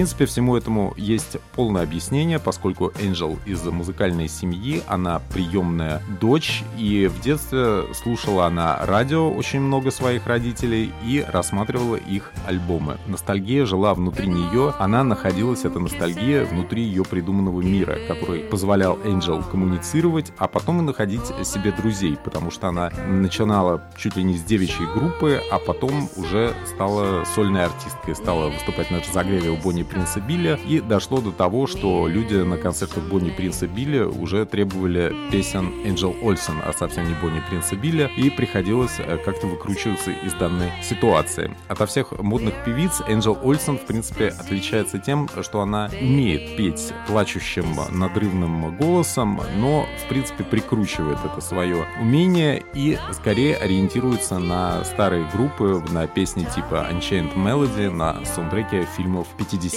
Принципе, 0.00 0.24
всему 0.24 0.56
этому 0.56 0.94
есть 0.96 1.36
полное 1.54 1.82
объяснение, 1.82 2.38
поскольку 2.38 2.90
Энджел 3.02 3.38
из 3.44 3.62
музыкальной 3.64 4.28
семьи, 4.28 4.82
она 4.86 5.20
приемная 5.34 6.02
дочь, 6.18 6.64
и 6.78 7.06
в 7.06 7.20
детстве 7.20 7.82
слушала 7.92 8.46
она 8.46 8.78
радио 8.86 9.30
очень 9.30 9.60
много 9.60 9.90
своих 9.90 10.26
родителей 10.26 10.90
и 11.04 11.22
рассматривала 11.30 11.96
их 11.96 12.32
альбомы. 12.46 12.96
Ностальгия 13.06 13.66
жила 13.66 13.92
внутри 13.92 14.28
нее, 14.28 14.72
она 14.78 15.04
находилась, 15.04 15.66
эта 15.66 15.78
ностальгия, 15.78 16.46
внутри 16.46 16.82
ее 16.82 17.04
придуманного 17.04 17.60
мира, 17.60 17.98
который 18.08 18.40
позволял 18.40 18.98
Энджел 19.04 19.42
коммуницировать, 19.42 20.32
а 20.38 20.48
потом 20.48 20.80
и 20.80 20.82
находить 20.82 21.26
себе 21.44 21.72
друзей, 21.72 22.16
потому 22.24 22.50
что 22.50 22.68
она 22.68 22.90
начинала 23.06 23.82
чуть 23.98 24.16
ли 24.16 24.22
не 24.22 24.38
с 24.38 24.42
девичьей 24.42 24.90
группы, 24.94 25.42
а 25.52 25.58
потом 25.58 26.08
уже 26.16 26.54
стала 26.74 27.24
сольной 27.34 27.66
артисткой, 27.66 28.16
стала 28.16 28.48
выступать 28.48 28.90
на 28.90 29.00
разогреве 29.00 29.50
у 29.50 29.56
Бонни 29.58 29.82
Принца 29.90 30.20
Билля, 30.20 30.58
и 30.66 30.80
дошло 30.80 31.20
до 31.20 31.32
того, 31.32 31.66
что 31.66 32.06
люди 32.06 32.34
на 32.34 32.56
концертах 32.56 33.04
Бонни 33.04 33.30
Принца 33.30 33.66
Билля 33.66 34.06
уже 34.06 34.46
требовали 34.46 35.14
песен 35.30 35.72
Энджел 35.84 36.14
Ольсен, 36.22 36.54
а 36.64 36.72
совсем 36.72 37.08
не 37.08 37.14
Бонни 37.14 37.42
Принца 37.48 37.76
Билля, 37.76 38.10
и 38.16 38.30
приходилось 38.30 38.98
э, 38.98 39.18
как-то 39.18 39.46
выкручиваться 39.46 40.10
из 40.10 40.32
данной 40.34 40.70
ситуации. 40.82 41.54
Ото 41.68 41.86
всех 41.86 42.12
модных 42.12 42.54
певиц 42.64 43.02
Энджел 43.06 43.38
Ольсен, 43.42 43.78
в 43.78 43.86
принципе, 43.86 44.28
отличается 44.28 44.98
тем, 44.98 45.28
что 45.42 45.60
она 45.60 45.90
умеет 46.00 46.56
петь 46.56 46.92
плачущим 47.06 47.66
надрывным 47.90 48.76
голосом, 48.76 49.40
но, 49.56 49.86
в 50.04 50.08
принципе, 50.08 50.44
прикручивает 50.44 51.18
это 51.24 51.40
свое 51.40 51.86
умение 52.00 52.62
и 52.74 52.98
скорее 53.12 53.56
ориентируется 53.56 54.38
на 54.38 54.84
старые 54.84 55.28
группы, 55.32 55.82
на 55.90 56.06
песни 56.06 56.44
типа 56.54 56.88
Unchained 56.90 57.34
Melody, 57.34 57.90
на 57.90 58.24
саундтреке 58.24 58.86
фильмов 58.96 59.26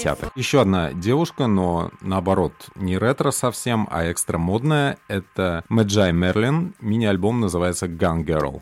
50-х. 0.03 0.31
Еще 0.35 0.61
одна 0.61 0.93
девушка, 0.93 1.47
но 1.47 1.91
наоборот, 2.01 2.53
не 2.75 2.97
ретро 2.97 3.31
совсем, 3.31 3.87
а 3.91 4.11
экстра 4.11 4.37
модная. 4.37 4.97
Это 5.07 5.63
Мэджай 5.69 6.11
Мерлин. 6.11 6.73
Мини-альбом 6.79 7.39
называется 7.39 7.87
Gun 7.87 8.23
Girl. 8.23 8.61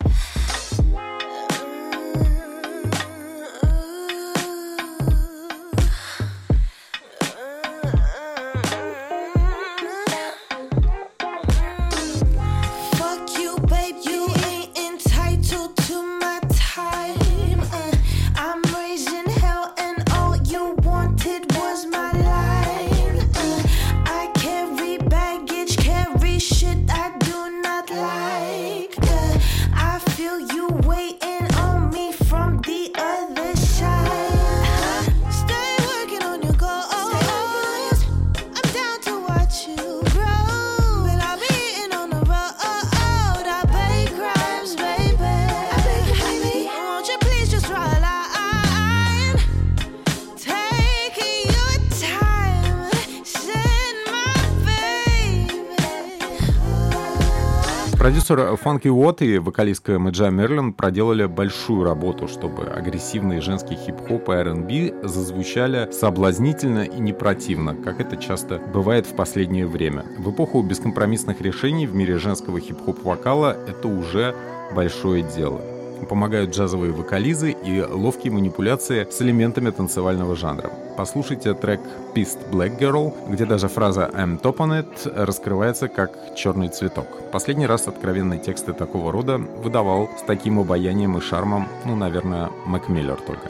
Продюсер 58.27 58.55
Фанки 58.55 58.88
Уотт 58.88 59.23
и 59.23 59.39
вокалистка 59.39 59.97
Мэджа 59.97 60.29
Мерлин 60.29 60.73
проделали 60.73 61.25
большую 61.25 61.84
работу, 61.84 62.27
чтобы 62.27 62.65
агрессивный 62.67 63.41
женский 63.41 63.75
хип-хоп 63.75 64.29
и 64.29 64.34
R&B 64.34 65.07
зазвучали 65.07 65.91
соблазнительно 65.91 66.84
и 66.84 66.99
не 66.99 67.13
противно, 67.13 67.75
как 67.75 67.99
это 67.99 68.17
часто 68.17 68.60
бывает 68.60 69.07
в 69.07 69.15
последнее 69.15 69.65
время. 69.65 70.05
В 70.19 70.29
эпоху 70.29 70.62
бескомпромиссных 70.62 71.41
решений 71.41 71.88
в 71.88 71.95
мире 71.95 72.19
женского 72.19 72.60
хип-хоп-вокала 72.60 73.57
это 73.67 73.88
уже 73.88 74.36
большое 74.75 75.23
дело 75.23 75.70
помогают 76.05 76.51
джазовые 76.51 76.91
вокализы 76.91 77.51
и 77.51 77.81
ловкие 77.81 78.31
манипуляции 78.31 79.07
с 79.09 79.21
элементами 79.21 79.69
танцевального 79.69 80.35
жанра. 80.35 80.71
Послушайте 80.97 81.53
трек 81.53 81.81
Pissed 82.13 82.49
Black 82.51 82.79
Girl, 82.79 83.13
где 83.29 83.45
даже 83.45 83.67
фраза 83.67 84.09
I'm 84.13 84.41
top 84.41 84.57
on 84.57 84.83
it 84.83 85.25
раскрывается 85.25 85.87
как 85.87 86.11
черный 86.35 86.69
цветок. 86.69 87.07
Последний 87.31 87.65
раз 87.65 87.87
откровенные 87.87 88.39
тексты 88.39 88.73
такого 88.73 89.11
рода 89.11 89.37
выдавал 89.37 90.09
с 90.19 90.23
таким 90.23 90.59
обаянием 90.59 91.17
и 91.17 91.21
шармом, 91.21 91.67
ну, 91.85 91.95
наверное, 91.95 92.49
Мак 92.65 92.89
Миллер 92.89 93.17
только. 93.25 93.49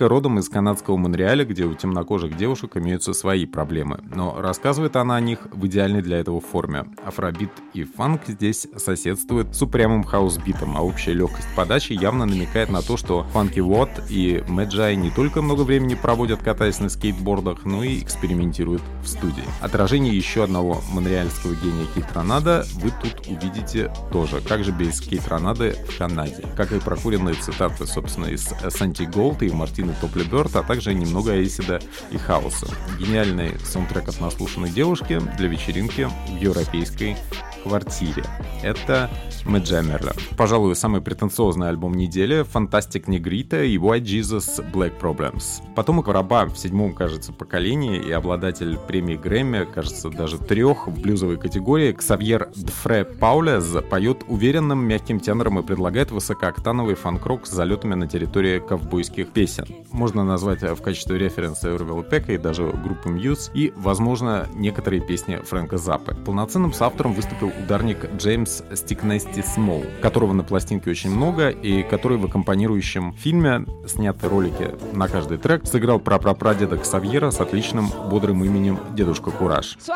Артистка 0.00 0.08
родом 0.08 0.38
из 0.38 0.48
канадского 0.48 0.96
Монреаля, 0.96 1.44
где 1.44 1.64
у 1.64 1.74
темнокожих 1.74 2.36
девушек 2.36 2.76
имеются 2.76 3.12
свои 3.12 3.44
проблемы, 3.44 4.00
но 4.14 4.40
рассказывает 4.40 4.96
она 4.96 5.16
о 5.16 5.20
них 5.20 5.46
в 5.52 5.66
идеальной 5.66 6.00
для 6.00 6.18
этого 6.18 6.40
форме. 6.40 6.86
Афробит 7.04 7.50
и 7.74 7.84
фанк 7.84 8.22
здесь 8.26 8.66
соседствуют 8.76 9.54
с 9.54 9.60
упрямым 9.60 10.04
хаус-битом, 10.04 10.76
а 10.76 10.80
общая 10.80 11.12
легкость 11.12 11.48
подачи 11.54 11.92
явно 11.92 12.24
намекает 12.24 12.70
на 12.70 12.80
то, 12.80 12.96
что 12.96 13.24
Funkywhat 13.32 13.90
и 14.08 14.42
Magi 14.48 14.96
не 14.96 15.10
только 15.10 15.42
много 15.42 15.62
времени 15.62 15.94
проводят 15.94 16.40
катаясь 16.40 16.80
на 16.80 16.88
скейтбордах, 16.88 17.66
но 17.66 17.84
и 17.84 18.00
экспериментируют 18.00 18.82
в 19.02 19.06
студии. 19.06 19.44
Отражение 19.60 20.16
еще 20.16 20.44
одного 20.44 20.80
монреальского 20.92 21.54
гения 21.54 21.86
Kaytranada 21.94 22.64
вы 22.76 22.90
тут 23.02 23.26
увидите 23.26 23.92
тоже. 24.12 24.40
Как 24.40 24.64
же 24.64 24.72
без 24.72 25.00
Kaytranada 25.00 25.74
в 25.88 25.98
Канаде? 25.98 26.46
Как 26.56 26.72
и 26.72 26.80
прокуренные 26.80 27.34
цитаты, 27.34 27.86
собственно, 27.86 28.26
из 28.26 28.48
Santigold 28.68 29.42
и 29.42 29.50
Мар 29.50 29.68
Мартины 29.90 29.94
Топли-Бёрд, 30.00 30.56
а 30.56 30.62
также 30.62 30.94
немного 30.94 31.32
Эйсида 31.32 31.80
и 32.10 32.16
Хауса. 32.16 32.66
Гениальный 32.98 33.58
саундтрек 33.64 34.08
от 34.08 34.20
наслушанной 34.20 34.70
девушки 34.70 35.20
для 35.36 35.48
вечеринки 35.48 36.08
в 36.28 36.40
европейской 36.40 37.16
квартире. 37.62 38.24
Это 38.62 39.10
Мэджа 39.44 39.82
Мерлер. 39.82 40.14
Пожалуй, 40.36 40.74
самый 40.76 41.00
претенциозный 41.00 41.68
альбом 41.68 41.94
недели— 41.94 42.44
Fantastic 42.54 43.06
Negrita 43.06 43.66
и 43.66 43.76
White 43.76 44.02
Jesus 44.02 44.64
Black 44.72 44.98
Problems. 45.00 45.62
Потомок 45.74 46.08
раба 46.08 46.46
в 46.46 46.56
седьмом, 46.56 46.94
кажется, 46.94 47.32
поколении 47.32 47.98
и 47.98 48.10
обладатель 48.12 48.78
премии 48.78 49.16
Грэмми, 49.16 49.66
кажется, 49.72 50.08
даже 50.10 50.38
трех 50.38 50.88
в 50.88 51.00
блюзовой 51.00 51.38
категории, 51.38 51.92
Ксавьер 51.92 52.50
Дфре 52.54 53.04
Паулес 53.04 53.76
поет 53.90 54.24
уверенным 54.28 54.80
мягким 54.86 55.20
тенором 55.20 55.58
и 55.58 55.62
предлагает 55.62 56.10
высокооктановый 56.10 56.94
фанк-рок 56.94 57.46
с 57.46 57.50
залетами 57.50 57.94
на 57.94 58.06
территории 58.06 58.58
ковбойских 58.58 59.32
песен. 59.32 59.66
Можно 59.92 60.24
назвать 60.24 60.62
в 60.62 60.80
качестве 60.82 61.18
референса 61.18 61.70
Эрвилла 61.70 62.02
Пека 62.02 62.32
и 62.32 62.38
даже 62.38 62.64
группу 62.64 63.08
Мьюз 63.08 63.50
и, 63.54 63.72
возможно, 63.76 64.46
некоторые 64.54 65.00
песни 65.00 65.36
Фрэнка 65.36 65.78
Заппы. 65.78 66.14
Полноценным 66.14 66.72
соавтором 66.72 67.12
выступил 67.14 67.52
ударник 67.62 68.12
Джеймс 68.16 68.62
Стикнести 68.74 69.42
Смол, 69.42 69.84
которого 70.02 70.32
на 70.32 70.44
пластинке 70.44 70.90
очень 70.90 71.10
много 71.10 71.50
и 71.50 71.82
который 71.82 72.18
в 72.18 72.24
аккомпанирующем 72.26 73.14
фильме, 73.14 73.66
сняты 73.86 74.28
ролики 74.28 74.74
на 74.92 75.08
каждый 75.08 75.38
трек, 75.38 75.66
сыграл 75.66 75.98
прапрапрадеда 76.00 76.78
Ксавьера 76.78 77.30
с 77.30 77.40
отличным 77.40 77.88
бодрым 78.10 78.44
именем 78.44 78.78
Дедушка 78.94 79.30
Кураж. 79.30 79.76
So 79.80 79.94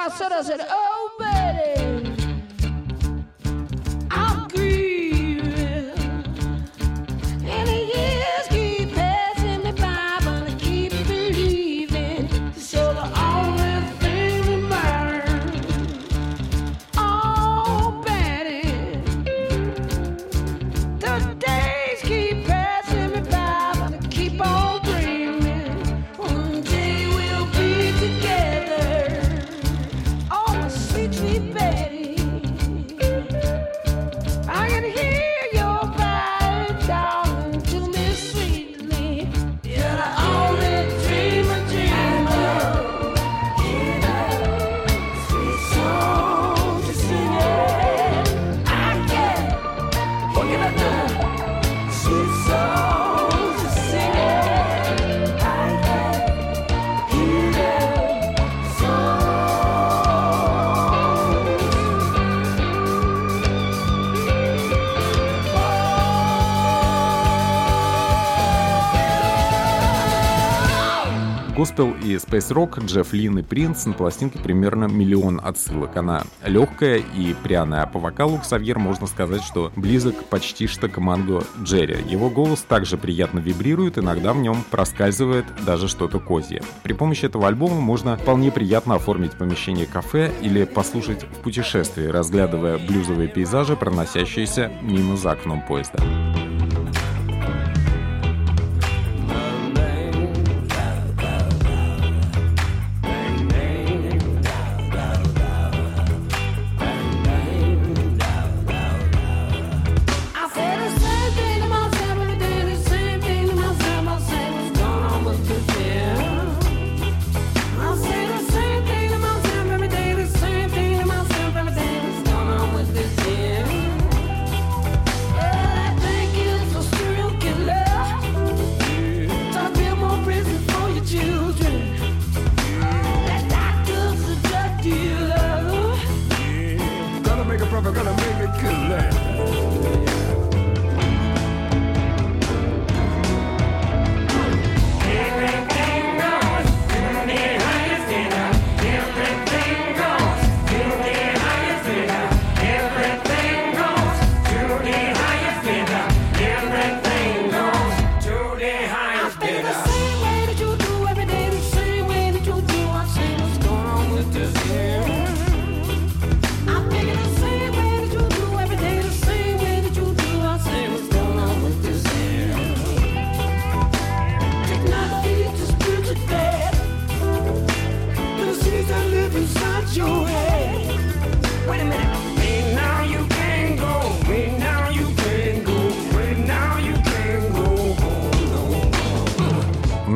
Госпел 71.75 71.97
и 72.05 72.15
Space 72.15 72.55
Rock, 72.55 72.85
Джефф 72.85 73.13
Лин 73.13 73.39
и 73.39 73.43
Принц 73.43 73.85
на 73.87 73.95
пластинке 73.95 74.39
примерно 74.39 74.85
миллион 74.85 75.41
отсылок. 75.43 75.97
Она 75.97 76.23
легкая 76.45 76.99
и 76.99 77.35
пряная, 77.43 77.83
а 77.83 77.87
по 77.87 77.99
вокалу 77.99 78.39
Ксавьер 78.39 78.79
можно 78.79 79.09
сказать, 79.09 79.43
что 79.43 79.73
близок 79.75 80.25
почти 80.27 80.69
что 80.69 80.89
к 80.89 80.99
Манго 80.99 81.43
Джерри. 81.65 81.97
Его 82.09 82.31
голос 82.31 82.63
также 82.63 82.97
приятно 82.97 83.41
вибрирует, 83.41 83.99
иногда 83.99 84.33
в 84.33 84.39
нем 84.39 84.59
проскальзывает 84.71 85.47
даже 85.67 85.89
что-то 85.89 86.21
козье. 86.21 86.63
При 86.85 86.93
помощи 86.93 87.25
этого 87.25 87.49
альбома 87.49 87.81
можно 87.81 88.17
вполне 88.17 88.53
приятно 88.53 88.95
оформить 88.95 89.33
помещение 89.33 89.87
кафе 89.87 90.33
или 90.43 90.65
послушать 90.65 91.25
в 91.25 91.43
путешествии, 91.43 92.07
разглядывая 92.07 92.79
блюзовые 92.79 93.27
пейзажи, 93.27 93.75
проносящиеся 93.75 94.71
мимо 94.81 95.17
за 95.17 95.33
окном 95.33 95.61
поезда. 95.67 95.99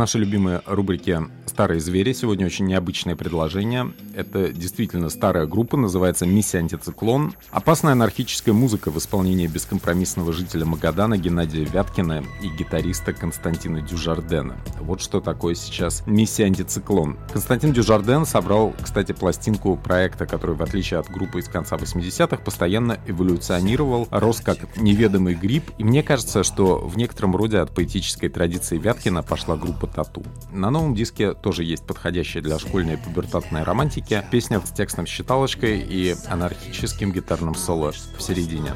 Нашей 0.08 0.22
любимой 0.22 0.60
рубрике 0.64 1.20
«Старые 1.58 1.80
звери» 1.80 2.12
сегодня 2.12 2.46
очень 2.46 2.66
необычное 2.66 3.16
предложение. 3.16 3.92
Это 4.14 4.52
действительно 4.52 5.08
старая 5.08 5.44
группа, 5.44 5.76
называется 5.76 6.24
«Миссия 6.24 6.58
антициклон». 6.58 7.34
Опасная 7.50 7.94
анархическая 7.94 8.54
музыка 8.54 8.92
в 8.92 8.98
исполнении 8.98 9.48
бескомпромиссного 9.48 10.32
жителя 10.32 10.66
Магадана 10.66 11.18
Геннадия 11.18 11.64
Вяткина 11.64 12.22
и 12.40 12.48
гитариста 12.48 13.12
Константина 13.12 13.80
Дюжардена. 13.80 14.54
Вот 14.78 15.00
что 15.00 15.20
такое 15.20 15.56
сейчас 15.56 16.04
«Миссия 16.06 16.44
антициклон». 16.44 17.18
Константин 17.32 17.72
Дюжарден 17.72 18.24
собрал, 18.24 18.72
кстати, 18.80 19.10
пластинку 19.10 19.74
проекта, 19.76 20.26
который, 20.26 20.54
в 20.54 20.62
отличие 20.62 21.00
от 21.00 21.10
группы 21.10 21.40
из 21.40 21.48
конца 21.48 21.74
80-х, 21.74 22.36
постоянно 22.36 23.00
эволюционировал, 23.08 24.06
рос 24.12 24.40
как 24.42 24.76
неведомый 24.76 25.34
гриб, 25.34 25.64
и 25.76 25.82
мне 25.82 26.04
кажется, 26.04 26.44
что 26.44 26.78
в 26.78 26.96
некотором 26.96 27.34
роде 27.34 27.58
от 27.58 27.74
поэтической 27.74 28.28
традиции 28.28 28.78
Вяткина 28.78 29.24
пошла 29.24 29.56
группа 29.56 29.88
Тату. 29.88 30.22
На 30.52 30.70
новом 30.70 30.94
диске 30.94 31.34
тоже 31.48 31.64
есть 31.64 31.86
подходящая 31.86 32.42
для 32.42 32.58
школьной 32.58 32.98
пубертатной 32.98 33.62
романтики. 33.62 34.22
Песня 34.30 34.60
с 34.60 34.70
текстом 34.70 35.06
считалочкой 35.06 35.80
и 35.80 36.14
анархическим 36.26 37.10
гитарным 37.10 37.54
соло 37.54 37.90
в 37.90 38.20
середине. 38.20 38.74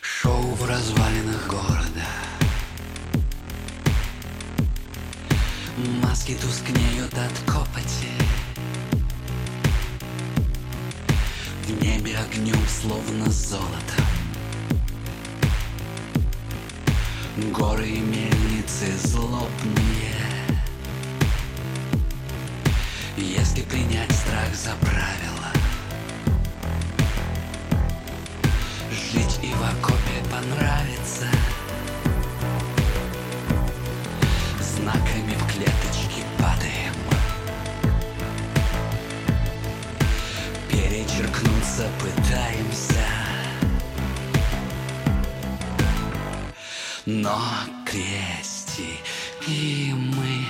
Шоу 0.00 0.40
в 0.40 0.68
развалинах 0.68 1.48
города. 1.48 2.06
Маски 6.00 6.36
тускнеют 6.40 7.12
от 7.14 7.52
копоти. 7.52 8.06
В 11.66 11.82
небе 11.82 12.16
огнем 12.18 12.62
словно 12.68 13.28
золото 13.28 14.01
Горы 17.34 17.88
и 17.88 17.98
мельницы 17.98 18.94
злобные. 19.04 19.48
Если 23.16 23.62
принять 23.62 24.12
страх 24.12 24.54
за 24.54 24.72
правило 24.84 25.50
Жить 28.90 29.40
и 29.42 29.46
в 29.46 29.62
окопе 29.62 30.22
понравится. 30.30 31.26
Знаками 34.60 35.34
в 35.34 35.46
клеточке 35.54 36.24
падаем. 36.36 36.92
Перечеркнуться 40.68 41.88
пытаемся 41.98 42.91
Но 47.04 47.36
крести 47.84 49.00
и 49.48 49.92
мы 49.92 50.46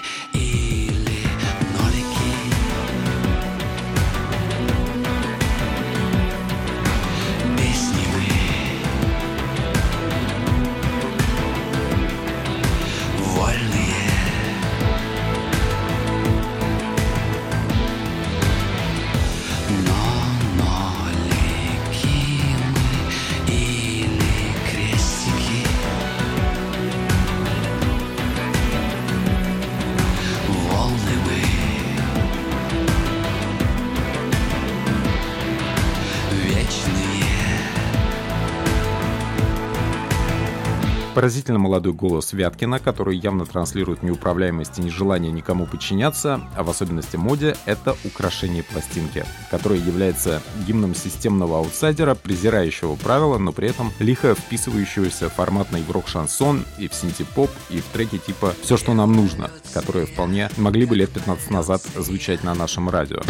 Поразительно 41.22 41.60
молодой 41.60 41.92
голос 41.92 42.32
Вяткина, 42.32 42.80
который 42.80 43.16
явно 43.16 43.46
транслирует 43.46 44.02
неуправляемость 44.02 44.80
и 44.80 44.82
нежелание 44.82 45.30
никому 45.30 45.66
подчиняться, 45.66 46.40
а 46.56 46.64
в 46.64 46.70
особенности 46.70 47.14
моде, 47.14 47.56
это 47.64 47.96
украшение 48.02 48.64
пластинки, 48.64 49.24
которое 49.48 49.78
является 49.78 50.42
гимном 50.66 50.96
системного 50.96 51.58
аутсайдера, 51.58 52.16
презирающего 52.16 52.96
правила, 52.96 53.38
но 53.38 53.52
при 53.52 53.68
этом 53.68 53.92
лихо 54.00 54.34
вписывающегося 54.34 55.30
форматно 55.30 55.76
и 55.76 55.84
в 55.84 55.92
рок-шансон, 55.92 56.64
и 56.76 56.88
в 56.88 56.94
синти-поп, 56.94 57.52
и 57.70 57.78
в 57.78 57.84
треки 57.92 58.18
типа 58.18 58.52
«Все, 58.60 58.76
что 58.76 58.92
нам 58.92 59.12
нужно», 59.12 59.48
которые 59.72 60.06
вполне 60.06 60.50
могли 60.56 60.86
бы 60.86 60.96
лет 60.96 61.10
15 61.10 61.52
назад 61.52 61.82
звучать 61.98 62.42
на 62.42 62.52
нашем 62.56 62.90
радио. 62.90 63.20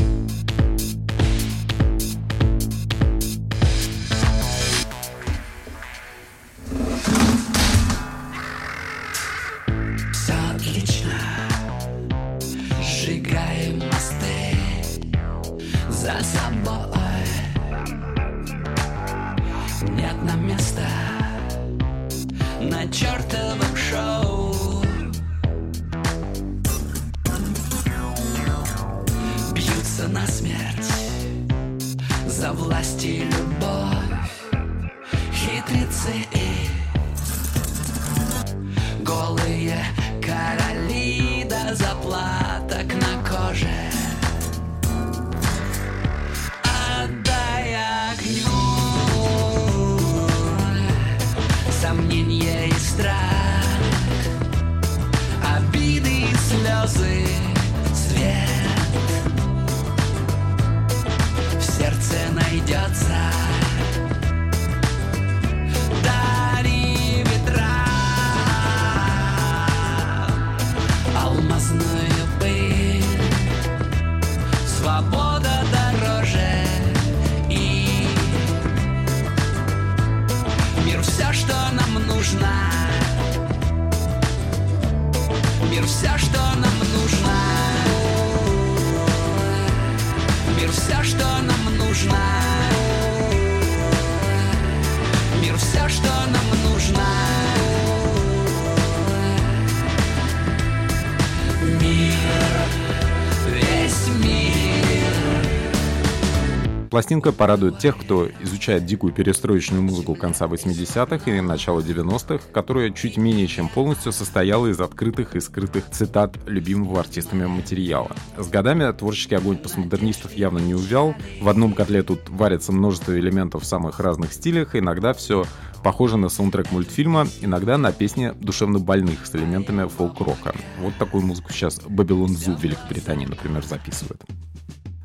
Пластинка 106.92 107.32
порадует 107.32 107.78
тех, 107.78 107.96
кто 107.96 108.28
изучает 108.42 108.84
дикую 108.84 109.14
перестроечную 109.14 109.82
музыку 109.82 110.14
конца 110.14 110.44
80-х 110.44 111.30
и 111.30 111.40
начала 111.40 111.80
90-х, 111.80 112.44
которая 112.52 112.90
чуть 112.90 113.16
менее 113.16 113.46
чем 113.46 113.70
полностью 113.70 114.12
состояла 114.12 114.66
из 114.66 114.78
открытых 114.78 115.34
и 115.34 115.40
скрытых 115.40 115.88
цитат 115.90 116.36
любимого 116.46 117.00
артистами 117.00 117.46
материала. 117.46 118.10
С 118.36 118.46
годами 118.48 118.92
творческий 118.92 119.36
огонь 119.36 119.56
постмодернистов 119.56 120.34
явно 120.34 120.58
не 120.58 120.74
увял, 120.74 121.14
в 121.40 121.48
одном 121.48 121.72
котле 121.72 122.02
тут 122.02 122.28
варится 122.28 122.72
множество 122.72 123.18
элементов 123.18 123.62
в 123.62 123.66
самых 123.66 123.98
разных 123.98 124.34
стилях, 124.34 124.76
иногда 124.76 125.14
все 125.14 125.46
похоже 125.82 126.18
на 126.18 126.28
саундтрек 126.28 126.72
мультфильма, 126.72 127.26
иногда 127.40 127.78
на 127.78 127.92
песни 127.92 128.34
душевно 128.38 128.80
больных 128.80 129.24
с 129.24 129.34
элементами 129.34 129.88
фолк-рока. 129.88 130.54
Вот 130.78 130.92
такую 130.98 131.24
музыку 131.24 131.54
сейчас 131.54 131.78
Babylon 131.78 132.26
Zoo 132.26 132.54
в 132.54 132.62
Великобритании, 132.62 133.24
например, 133.24 133.64
записывает. 133.64 134.20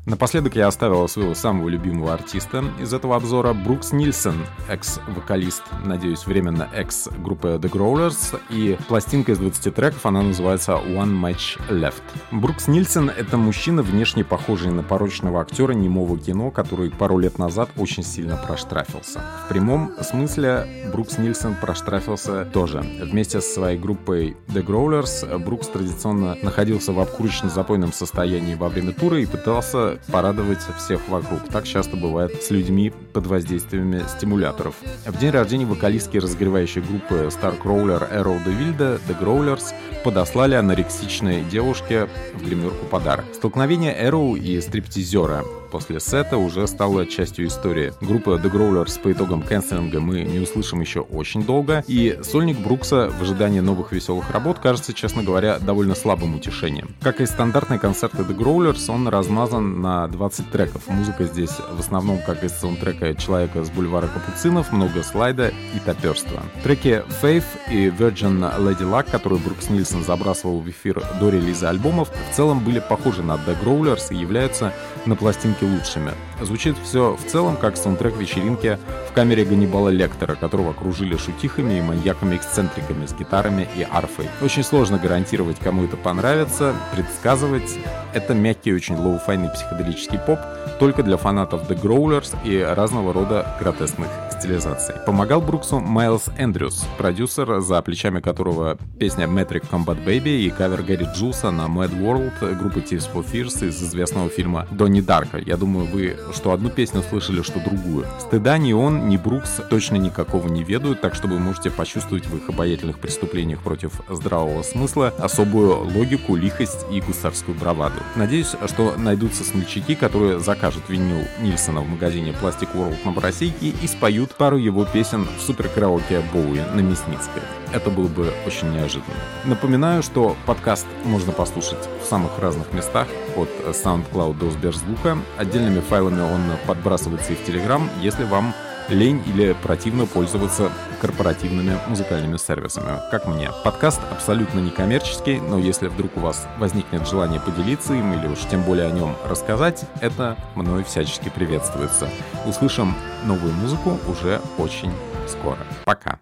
Напоследок 0.08 0.56
я 0.56 0.68
оставил 0.68 1.06
своего 1.06 1.34
самого 1.34 1.68
любимого 1.68 2.14
артиста 2.14 2.64
из 2.80 2.94
этого 2.94 3.14
обзора, 3.14 3.52
Брукс 3.52 3.92
Нильсон, 3.92 4.36
экс-вокалист, 4.66 5.62
надеюсь, 5.84 6.24
временно 6.24 6.66
экс-группы 6.72 7.58
The 7.60 7.70
Growlers, 7.70 8.40
и 8.48 8.78
пластинка 8.88 9.32
из 9.32 9.38
20 9.38 9.74
треков, 9.74 10.06
она 10.06 10.22
называется 10.22 10.72
One 10.72 11.12
Match 11.20 11.60
Left. 11.68 12.00
Брукс 12.30 12.68
Нильсон— 12.68 13.10
это 13.18 13.36
мужчина, 13.36 13.82
внешне 13.82 14.24
похожий 14.24 14.72
на 14.72 14.82
порочного 14.82 15.42
актера 15.42 15.72
немого 15.72 16.18
кино, 16.18 16.50
который 16.50 16.90
пару 16.90 17.18
лет 17.18 17.38
назад 17.38 17.68
очень 17.76 18.02
сильно 18.02 18.38
проштрафился. 18.38 19.20
В 19.44 19.48
прямом 19.50 19.92
смысле 20.00 20.90
Брукс 20.90 21.18
Нильсон 21.18 21.54
проштрафился 21.54 22.46
тоже. 22.46 22.82
Вместе 23.02 23.42
со 23.42 23.52
своей 23.52 23.78
группой 23.78 24.38
The 24.46 24.64
Growlers 24.64 25.36
Брукс 25.38 25.68
традиционно 25.68 26.38
находился 26.40 26.94
в 26.94 26.98
обкурочно-запойном 26.98 27.92
состоянии 27.92 28.54
во 28.54 28.70
время 28.70 28.94
тура 28.94 29.20
и 29.20 29.26
пытался 29.26 29.97
порадовать 30.06 30.60
всех 30.76 31.08
вокруг. 31.08 31.48
Так 31.48 31.64
часто 31.64 31.96
бывает 31.96 32.42
с 32.42 32.50
людьми 32.50 32.92
под 33.12 33.26
воздействиями 33.26 34.02
стимуляторов. 34.08 34.74
В 35.06 35.18
день 35.18 35.30
рождения 35.30 35.66
вокалистки 35.66 36.18
разогревающей 36.18 36.80
группы 36.80 37.28
Starcrawler 37.30 38.10
Arrow 38.12 38.42
DeVilde 38.44 39.00
The 39.08 39.20
Growlers 39.20 39.74
подослали 40.04 40.54
анорексичной 40.54 41.42
девушке 41.44 42.08
в 42.34 42.46
гримерку 42.46 42.86
подарок. 42.86 43.24
Столкновение 43.34 43.94
Arrow 43.94 44.38
и 44.38 44.60
стриптизера 44.60 45.44
после 45.70 46.00
сета 46.00 46.38
уже 46.38 46.66
стала 46.66 47.06
частью 47.06 47.46
истории. 47.46 47.92
Группа 48.00 48.30
The 48.30 48.50
Growlers 48.50 49.00
по 49.00 49.12
итогам 49.12 49.42
канцелинга 49.42 50.00
мы 50.00 50.22
не 50.22 50.40
услышим 50.40 50.80
еще 50.80 51.00
очень 51.00 51.44
долго, 51.44 51.84
и 51.86 52.18
сольник 52.22 52.58
Брукса 52.58 53.10
в 53.10 53.22
ожидании 53.22 53.60
новых 53.60 53.92
веселых 53.92 54.30
работ 54.30 54.58
кажется, 54.58 54.92
честно 54.92 55.22
говоря, 55.22 55.58
довольно 55.58 55.94
слабым 55.94 56.34
утешением. 56.34 56.94
Как 57.00 57.20
и 57.20 57.26
стандартные 57.26 57.78
концерты 57.78 58.18
The 58.18 58.36
Growlers, 58.36 58.90
он 58.90 59.08
размазан 59.08 59.80
на 59.80 60.08
20 60.08 60.50
треков. 60.50 60.88
Музыка 60.88 61.24
здесь 61.24 61.52
в 61.70 61.80
основном 61.80 62.20
как 62.26 62.42
из 62.44 62.52
саундтрека 62.52 63.14
«Человека 63.14 63.64
с 63.64 63.70
бульвара 63.70 64.08
Капуцинов», 64.08 64.72
много 64.72 65.02
слайда 65.02 65.48
и 65.48 65.78
топерства. 65.84 66.42
Треки 66.62 67.02
Faith 67.22 67.44
и 67.70 67.88
Virgin 67.88 68.40
Lady 68.58 68.82
Luck, 68.82 69.10
которые 69.10 69.40
Брукс 69.40 69.70
Нильсон 69.70 70.04
забрасывал 70.04 70.60
в 70.60 70.68
эфир 70.70 71.02
до 71.20 71.30
релиза 71.30 71.68
альбомов, 71.68 72.10
в 72.30 72.36
целом 72.36 72.60
были 72.60 72.80
похожи 72.80 73.22
на 73.22 73.32
The 73.32 73.56
Growlers 73.62 74.06
и 74.10 74.16
являются 74.16 74.72
на 75.06 75.16
пластинке 75.16 75.57
лучшими. 75.64 76.12
Звучит 76.40 76.76
все 76.82 77.16
в 77.16 77.30
целом 77.30 77.56
как 77.56 77.76
саундтрек 77.76 78.16
вечеринки 78.16 78.78
в 79.08 79.12
камере 79.12 79.44
Ганнибала 79.44 79.88
Лектора, 79.88 80.34
которого 80.34 80.70
окружили 80.70 81.16
шутихами 81.16 81.78
и 81.78 81.80
маньяками-эксцентриками 81.80 83.06
с 83.06 83.12
гитарами 83.12 83.68
и 83.76 83.86
арфой. 83.90 84.28
Очень 84.40 84.62
сложно 84.62 84.98
гарантировать, 84.98 85.58
кому 85.58 85.84
это 85.84 85.96
понравится, 85.96 86.74
предсказывать. 86.94 87.78
Это 88.14 88.34
мягкий, 88.34 88.72
очень 88.72 88.96
лоу-файный 88.96 89.52
психоделический 89.52 90.18
поп, 90.18 90.38
только 90.78 91.02
для 91.02 91.16
фанатов 91.16 91.68
The 91.68 91.80
Growlers 91.80 92.36
и 92.44 92.58
разного 92.60 93.12
рода 93.12 93.56
гротескных 93.60 94.08
стилизаций. 94.38 94.94
Помогал 95.04 95.40
Бруксу 95.40 95.80
Майлз 95.80 96.28
Эндрюс, 96.38 96.86
продюсер, 96.96 97.60
за 97.60 97.82
плечами 97.82 98.20
которого 98.20 98.78
песня 98.98 99.26
Metric 99.26 99.68
Combat 99.70 100.04
Baby 100.04 100.40
и 100.40 100.50
кавер 100.50 100.82
Гэри 100.82 101.08
Джулса 101.14 101.50
на 101.50 101.62
Mad 101.62 101.90
World 102.00 102.56
группы 102.56 102.80
Tears 102.80 103.08
for 103.12 103.26
Fears 103.28 103.66
из 103.66 103.82
известного 103.82 104.28
фильма 104.28 104.66
Донни 104.70 105.00
Дарка. 105.00 105.38
Я 105.48 105.56
думаю, 105.56 105.86
вы 105.86 106.18
что 106.34 106.52
одну 106.52 106.68
песню 106.68 107.02
слышали, 107.02 107.40
что 107.40 107.58
другую. 107.58 108.06
Стыда 108.20 108.58
ни 108.58 108.74
он, 108.74 109.08
ни 109.08 109.16
Брукс 109.16 109.62
точно 109.70 109.96
никакого 109.96 110.46
не 110.46 110.62
ведают, 110.62 111.00
так 111.00 111.14
что 111.14 111.26
вы 111.26 111.38
можете 111.38 111.70
почувствовать 111.70 112.26
в 112.26 112.36
их 112.36 112.50
обаятельных 112.50 112.98
преступлениях 112.98 113.62
против 113.62 113.92
здравого 114.10 114.62
смысла 114.62 115.08
особую 115.18 115.84
логику, 115.84 116.36
лихость 116.36 116.84
и 116.92 117.00
гусарскую 117.00 117.56
браваду. 117.56 117.96
Надеюсь, 118.14 118.54
что 118.66 118.96
найдутся 118.98 119.42
смельчаки, 119.42 119.94
которые 119.94 120.38
закажут 120.38 120.90
винил 120.90 121.26
Нильсона 121.40 121.80
в 121.80 121.88
магазине 121.88 122.32
Plastic 122.32 122.68
World 122.74 122.98
на 123.06 123.12
Боросейке 123.12 123.68
и 123.68 123.86
споют 123.86 124.34
пару 124.34 124.58
его 124.58 124.84
песен 124.84 125.26
в 125.38 125.40
суперкараоке 125.40 126.20
Боуи 126.30 126.60
на 126.74 126.80
Мясницкой. 126.80 127.40
Это 127.72 127.90
было 127.90 128.08
бы 128.08 128.32
очень 128.46 128.70
неожиданно. 128.70 129.14
Напоминаю, 129.44 130.02
что 130.02 130.36
подкаст 130.46 130.86
можно 131.04 131.32
послушать 131.32 131.88
в 132.02 132.06
самых 132.06 132.38
разных 132.38 132.72
местах, 132.72 133.08
от 133.36 133.48
SoundCloud 133.66 134.38
до 134.38 134.50
Сберзвука. 134.50 135.18
Отдельными 135.38 135.78
файлами 135.78 136.20
он 136.20 136.42
подбрасывается 136.66 137.32
и 137.32 137.36
в 137.36 137.48
Telegram, 137.48 137.88
если 138.00 138.24
вам 138.24 138.52
лень 138.88 139.22
или 139.26 139.54
противно 139.62 140.04
пользоваться 140.04 140.72
корпоративными 141.00 141.78
музыкальными 141.86 142.36
сервисами, 142.38 143.00
как 143.12 143.26
мне. 143.26 143.50
Подкаст 143.62 144.00
абсолютно 144.10 144.58
некоммерческий, 144.58 145.38
но 145.38 145.58
если 145.58 145.86
вдруг 145.86 146.16
у 146.16 146.20
вас 146.20 146.48
возникнет 146.58 147.06
желание 147.06 147.40
поделиться 147.40 147.94
им 147.94 148.14
или 148.14 148.26
уж 148.26 148.40
тем 148.50 148.62
более 148.62 148.86
о 148.86 148.90
нем 148.90 149.14
рассказать, 149.24 149.84
это 150.00 150.36
мной 150.56 150.82
всячески 150.82 151.28
приветствуется. 151.28 152.08
Услышим 152.44 152.96
новую 153.24 153.52
музыку 153.52 153.96
уже 154.08 154.40
очень 154.58 154.92
скоро. 155.28 155.58
Пока! 155.84 156.18